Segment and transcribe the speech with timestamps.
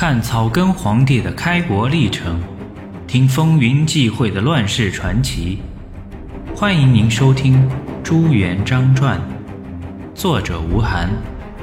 [0.00, 2.40] 看草根皇帝的开国历程，
[3.08, 5.58] 听风云际会的乱世传奇。
[6.54, 7.56] 欢迎您收听
[8.04, 9.20] 《朱元璋传》，
[10.14, 11.10] 作者吴晗，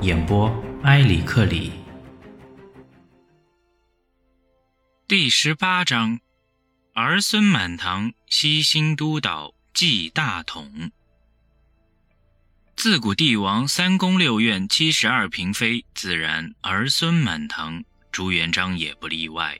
[0.00, 0.50] 演播
[0.82, 1.72] 埃里克里。
[5.06, 6.18] 第十八章：
[6.94, 10.90] 儿孙满堂，西兴都导，祭大统。
[12.76, 17.84] 自古帝王三宫六院七十二嫔妃，自然儿孙满堂。
[18.12, 19.58] 朱元璋也不例外，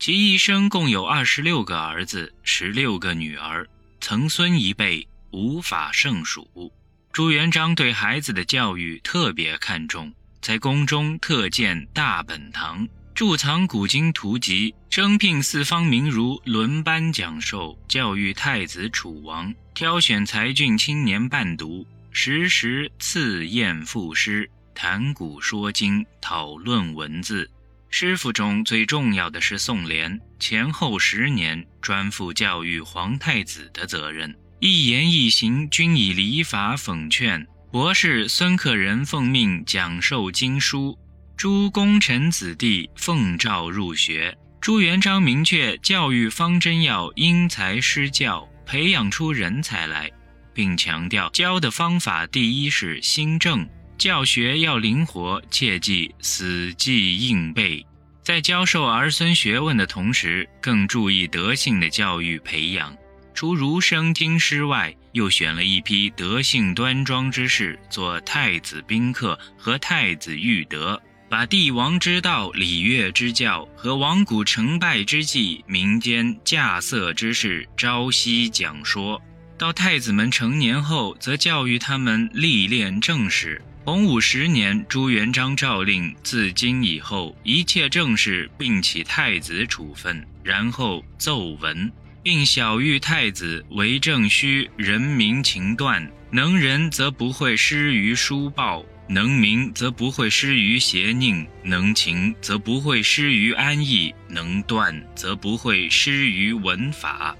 [0.00, 3.64] 其一生共有二十六个儿子，十六个女儿，
[4.00, 6.72] 曾孙一辈无法胜数。
[7.12, 10.12] 朱元璋对孩子的教育特别看重，
[10.42, 27.48] 在宫中特建大本堂，贮藏古今图籍，征聘四方名儒轮班讲授，教育太子、楚王，挑选才俊青年伴读，时时赐宴赋诗，谈古说今，讨论文字。
[27.96, 37.46] 师傅中最重要的是宋濂，前后十年专负教育皇太子的责任，一言一行均以礼法讽劝。
[37.70, 40.98] 博士孙克仁奉命讲授经书，
[41.36, 44.36] 诸功臣子弟奉诏入学。
[44.60, 50.10] 朱元璋明确教育方针要因材施教，培养出人才来，
[50.52, 53.64] 并强调教的方法第一是新政。
[53.96, 57.86] 教学要灵活，切忌死记硬背。
[58.22, 62.96] 在教授儿孙学问的同时，更注意德性的教育培养。
[63.34, 79.20] 除儒生经师外，又选了一批德性端庄之士做太子宾客和太子御德，把帝王之道、礼乐之教和王古成败之际、民间稼穑之事朝夕讲说。
[79.58, 83.60] 到太子们成年后，则教育他们历练政事。
[83.84, 107.36] 洪武十年，朱元璋诏令，自今以后一切政事并起太子处分，然后奏文，并晓谕太子为政须人民情断，能人则不会失于书报，能民则不会失于邪佞，能情则不会失于安逸，能断则不会失于文法。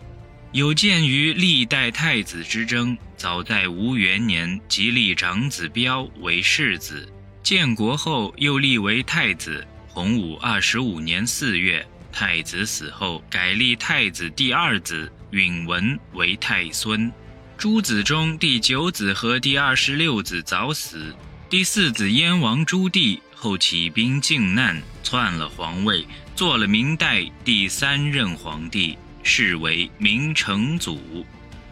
[0.55, 9.67] 有鉴于历代太子之争，早在吴元年即立长子彪为世子，建国后又立为太子。
[9.89, 17.13] 洪武二十五年四月，太子死后，改立太子第二子允文为太孙。
[17.59, 21.13] 诸子中第九子和第二十六子早死，
[21.51, 28.97] 第四子燕王朱棣后起兵靖难，篡了皇位，做了明代第三任皇帝。
[29.25, 31.27] 是为明成祖，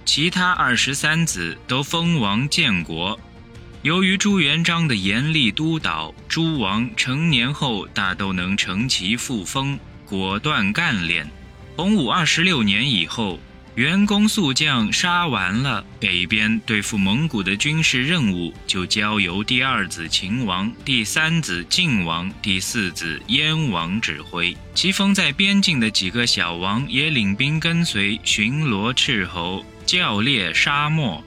[0.04, 3.16] 其他二十三子都封王建国。
[3.82, 11.30] 由于朱元璋的严厉督导，诸王成年后大都能承其父封，果断干练。
[11.76, 13.38] 洪武二十六年以后。
[13.74, 24.54] 元功宿将杀完了，北边对付蒙古的军事任务就交由第二子秦王、第三子晋王、第四子燕王指挥。
[24.74, 31.24] 其封在边境的几个小王也领兵跟随，巡逻斥候，教猎沙漠。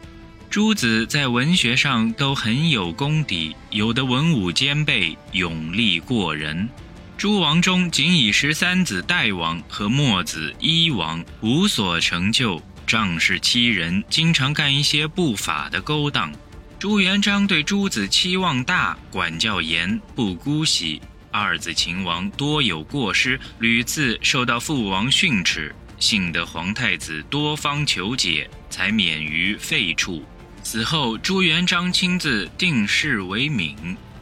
[0.47, 6.69] 诸子在文学上都很有功底，有的文武兼备，勇力过人。
[7.17, 16.31] 诸王中，仅以十三子代王和末子一王无所成就，仗势欺人，经常干一些不法的勾当。
[16.77, 21.01] 朱元璋对诸子期望大，管教严，不姑息。
[21.31, 30.21] 二子秦王多有过失，屡次受到父王训斥，幸得皇太子多方求解，才免于废黜。
[30.63, 33.75] 死后，朱元璋亲自定谥为敏，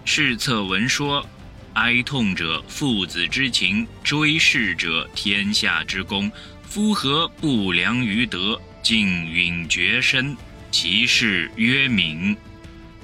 [0.05, 1.27] 谥册文说。
[1.73, 6.31] 哀痛者父子之情，追谥者天下之功。
[6.63, 10.35] 夫何不良于德，竟允绝身？
[10.71, 12.35] 其事曰敏。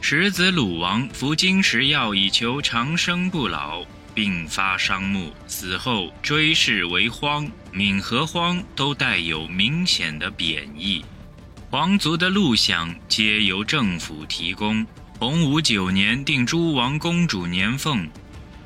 [0.02, 3.84] 十子鲁王服金石药以求长生不老，
[4.14, 7.50] 并发伤目，死后追谥为荒。
[7.72, 11.04] 敏和荒都带有明显的贬义。
[11.70, 14.86] 皇族的禄饷皆由政府提供。
[15.20, 18.08] 洪武九年定诸王公主年俸。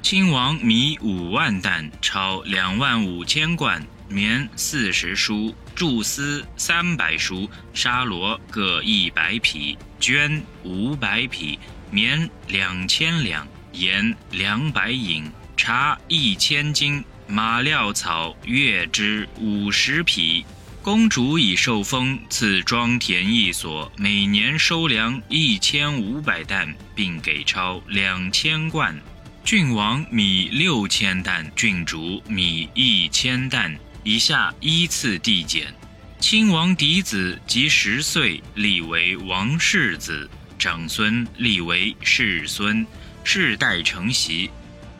[0.03, 11.57] 亲王米五万担，钞两万五千贯，棉四十书，贮丝三百书，沙罗各一百匹，绢五百匹，
[11.89, 20.45] 棉两千两，盐两百引，茶一千斤，马料草月之五十匹。
[20.81, 29.01] 公主已受封，赐庄田一所，每年收粮一千五百担，并给钞两千贯。
[29.45, 33.77] 郡王米六千担，郡主米一千担。
[34.01, 35.73] 以下依次递减。
[36.17, 42.87] 亲王嫡子及十岁，立为王世子；长孙立为世孙，
[43.25, 44.49] 世代承袭。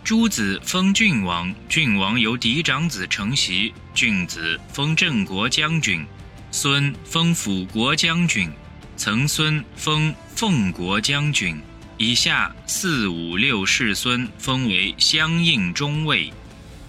[0.03, 6.05] 诸子封郡王，郡王由嫡长子承袭；郡子封镇国将军，
[6.51, 8.51] 孙封辅国将军，
[8.97, 11.57] 曾孙封奉国将军。
[11.97, 16.31] 以下四五六世孙封为相应中尉。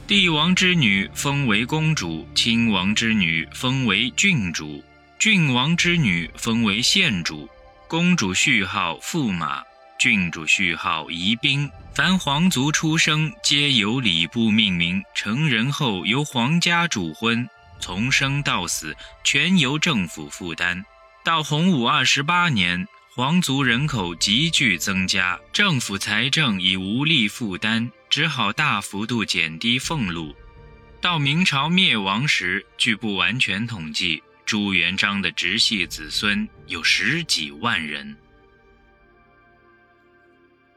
[0.07, 4.85] 帝王之女封为公主，亲王之女封为郡主，
[5.19, 7.49] 郡王之女封为县主。
[7.89, 9.63] 公主序号驸马，
[9.99, 11.71] 郡主序号宜宾。
[11.95, 15.03] 凡皇族出生，皆由礼部命名。
[15.15, 17.49] 成人后由皇家主婚，
[17.79, 20.85] 从生到死全由政府负担。
[21.25, 27.89] 到洪武二十八年，皇族人口急剧增加，政府财政已无力负担。
[28.11, 30.35] 只好大幅度减低俸禄。
[31.01, 38.17] 到明朝灭亡时，据不完全统计，朱元璋的直系子孙有十几万人。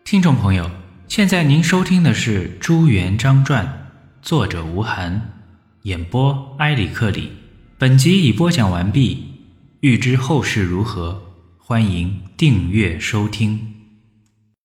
[0.04, 0.70] 听众朋友，
[1.08, 3.66] 现在您收听的是《朱元璋传》，
[4.22, 5.20] 作者吴晗，
[5.82, 7.32] 演播埃里克里。
[7.80, 9.24] 本集已播讲完毕。
[9.80, 13.77] 欲知后事如何，欢迎订阅收听。